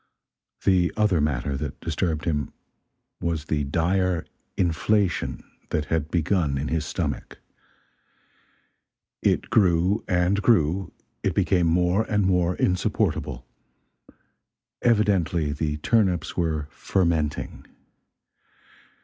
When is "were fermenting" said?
16.35-17.67